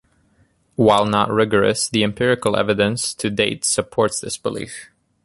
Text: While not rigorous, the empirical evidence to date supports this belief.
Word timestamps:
While 0.77 1.05
not 1.05 1.29
rigorous, 1.29 1.87
the 1.87 2.03
empirical 2.03 2.55
evidence 2.55 3.13
to 3.13 3.29
date 3.29 3.63
supports 3.63 4.19
this 4.19 4.35
belief. 4.35 4.89